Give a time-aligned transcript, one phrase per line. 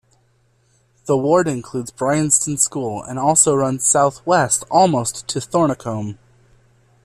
[1.05, 6.17] The ward includes Bryanston School and also runs south west almost to Thornicombe.